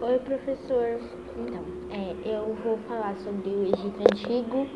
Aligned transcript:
Oi, 0.00 0.16
professor. 0.20 1.00
Então, 1.36 1.64
é, 1.90 2.36
eu 2.36 2.54
vou 2.62 2.78
falar 2.86 3.16
sobre 3.16 3.48
o 3.48 3.62
Egito 3.64 4.00
Antigo 4.00 4.68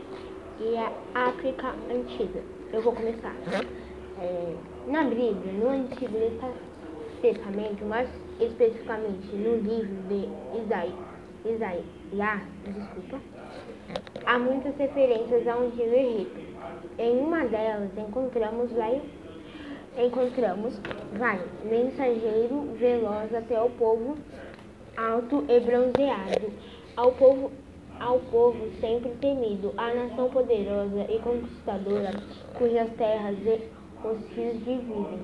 e 0.58 0.76
a 0.76 0.92
África 1.14 1.68
Antiga. 1.88 2.42
Eu 2.72 2.82
vou 2.82 2.92
começar. 2.92 3.32
É, 4.20 4.54
na 4.88 5.04
Bíblia, 5.04 5.52
no 5.52 5.68
Antigo 5.68 6.18
Testamento, 7.20 7.84
mais 7.84 8.08
especificamente 8.40 9.28
no 9.36 9.58
livro 9.58 9.94
de 10.08 10.28
Isaías, 10.60 10.94
Isaías 11.44 12.42
desculpa, 12.64 13.20
há 14.26 14.38
muitas 14.40 14.76
referências 14.76 15.46
ao 15.46 15.60
Antigo 15.60 15.94
Egito. 15.94 16.40
Em 16.98 17.20
uma 17.20 17.44
delas 17.44 17.96
encontramos 17.96 18.72
vai, 18.72 19.00
encontramos 19.96 20.80
vai, 21.16 21.40
mensageiro 21.64 22.72
veloz 22.76 23.32
até 23.32 23.62
o 23.62 23.70
povo 23.70 24.16
alto 25.02 25.44
e 25.48 25.58
bronzeado, 25.58 26.52
ao 26.96 27.12
povo, 27.12 27.50
ao 27.98 28.20
povo 28.20 28.70
sempre 28.80 29.10
temido, 29.20 29.74
a 29.76 29.92
nação 29.92 30.30
poderosa 30.30 31.06
e 31.10 31.18
conquistadora, 31.18 32.12
cujas 32.56 32.88
terras 32.96 33.36
os 34.04 34.36
rios 34.36 34.58
dividem. 34.64 35.20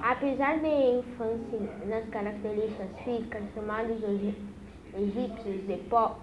Apesar 0.00 0.58
de 0.58 0.66
ênfase 0.66 1.86
nas 1.86 2.08
características 2.08 2.88
físicas 3.04 3.42
chamados 3.54 3.96
os 4.02 4.34
egípcios 4.94 5.66
de, 5.66 5.76
po 5.88 6.16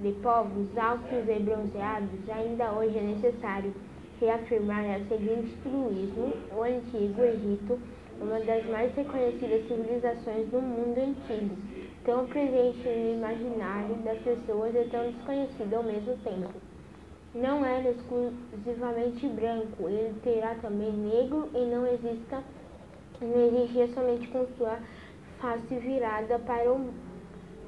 de 0.00 0.12
povos 0.22 0.76
altos 0.76 1.28
e 1.28 1.38
bronzeados, 1.40 2.28
ainda 2.28 2.72
hoje 2.72 2.98
é 2.98 3.02
necessário 3.02 3.74
reafirmar 4.20 4.84
a 4.84 4.98
seguinte 5.08 5.54
truísmo: 5.62 6.32
o 6.54 6.62
Antigo 6.62 7.22
Egito, 7.22 7.78
uma 8.20 8.40
das 8.40 8.64
mais 8.66 8.94
reconhecidas 8.94 9.68
civilizações 9.68 10.48
do 10.48 10.60
mundo 10.60 10.98
antigo, 10.98 11.56
tão 12.06 12.24
presente 12.24 12.88
no 12.88 13.14
imaginário 13.14 13.96
das 13.96 14.18
pessoas 14.20 14.72
e 14.76 14.88
tão 14.88 15.10
desconhecido 15.10 15.74
ao 15.74 15.82
mesmo 15.82 16.16
tempo. 16.18 16.54
Não 17.34 17.64
era 17.64 17.90
exclusivamente 17.90 19.26
branco, 19.26 19.88
ele 19.88 20.14
terá 20.22 20.54
também 20.54 20.92
negro 20.92 21.50
e 21.52 21.64
não 21.66 21.84
exista, 21.84 22.42
não 23.20 23.46
existia 23.48 23.88
somente 23.88 24.28
com 24.28 24.46
sua 24.56 24.78
face 25.40 25.74
virada 25.74 26.38
para 26.38 26.72
o, 26.72 26.90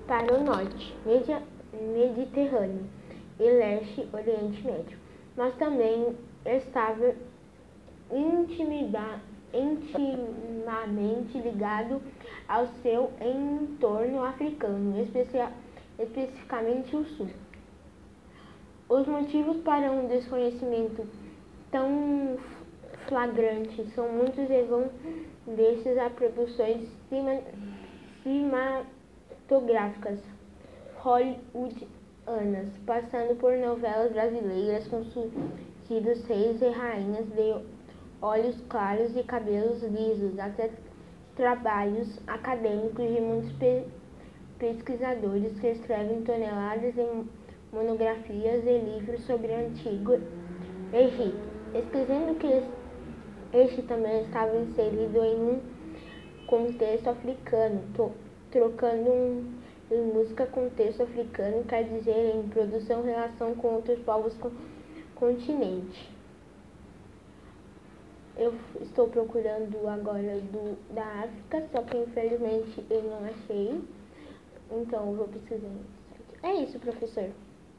para 0.07 0.33
o 0.33 0.45
norte, 0.45 0.97
Mediterrâneo 1.73 2.87
e 3.41 3.51
leste, 3.51 4.09
Oriente 4.13 4.65
Médio, 4.65 4.99
mas 5.37 5.55
também 5.57 6.17
estava 6.47 7.13
intimidade 8.11 9.28
intimamente 9.53 11.39
ligado 11.39 12.03
ao 12.47 12.67
seu 12.83 13.11
entorno 13.21 14.25
africano, 14.25 14.95
especificamente 15.99 16.97
o 16.97 17.05
sul. 17.05 17.29
Os 18.89 19.07
motivos 19.07 19.59
para 19.59 19.93
um 19.93 20.07
desconhecimento 20.09 21.07
tão 21.71 22.39
flagrante 23.07 23.85
são 23.95 24.09
muitos 24.09 24.51
e 24.51 24.63
vão 24.63 24.91
desses 25.47 25.99
a 25.99 26.11
produções 26.11 26.89
cinematográficas 28.25 30.21
hollywoodianas, 30.97 32.69
passando 32.87 33.39
por 33.39 33.57
novelas 33.57 34.13
brasileiras 34.13 34.89
com 34.89 35.05
surgidos 35.05 36.25
reis 36.27 36.61
e 36.61 36.69
rainhas 36.69 37.27
de 37.27 37.78
olhos 38.21 38.61
claros 38.69 39.17
e 39.17 39.23
cabelos 39.23 39.83
lisos, 39.83 40.39
até 40.39 40.71
trabalhos 41.37 42.19
acadêmicos 42.27 43.07
de 43.07 43.21
muitos 43.21 43.53
pe 43.53 43.85
pesquisadores 44.59 45.59
que 45.61 45.69
escrevem 45.69 46.23
toneladas 46.23 46.93
de 46.93 47.07
monografias 47.73 48.65
e 48.67 48.79
livros 48.79 49.25
sobre 49.25 49.53
o 49.53 49.67
antigo 49.67 50.19
Egito, 50.93 51.39
escrevendo 51.75 52.37
que 52.39 52.63
este 53.57 53.83
também 53.83 54.23
estava 54.23 54.57
inserido 54.57 55.23
em 55.23 55.37
um 55.37 55.61
contexto 56.49 57.09
africano, 57.09 57.83
trocando 58.51 59.11
um, 59.11 59.53
em 59.93 60.03
música 60.13 60.47
contexto 60.47 61.03
africano 61.03 61.63
quer 61.65 61.85
dizer 61.85 62.35
em 62.35 62.49
produção 62.49 63.03
relação 63.03 63.55
com 63.55 63.69
outros 63.69 63.99
povos 64.01 64.35
com 64.39 64.51
continente. 65.15 66.18
Eu 68.39 68.55
estou 68.81 69.09
procurando 69.09 69.89
agora 69.89 70.39
do, 70.39 70.79
da 70.95 71.05
África, 71.25 71.67
só 71.73 71.83
que 71.83 71.97
infelizmente 71.97 72.87
eu 72.89 73.03
não 73.03 73.25
achei. 73.25 73.83
Então 74.71 75.11
eu 75.11 75.17
vou 75.17 75.29
pesquisar. 75.29 75.69
É 76.45 76.55
isso, 76.55 76.79
professor. 76.79 77.31